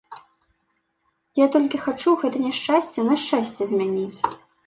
[1.39, 4.19] Я толькі хачу гэта няшчасце на шчасце змяніць.